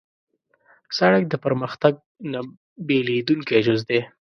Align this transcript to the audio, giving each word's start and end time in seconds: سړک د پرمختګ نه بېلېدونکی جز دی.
سړک 0.97 1.23
د 1.29 1.33
پرمختګ 1.45 1.93
نه 2.31 2.39
بېلېدونکی 2.87 3.59
جز 3.65 3.81
دی. 3.89 3.99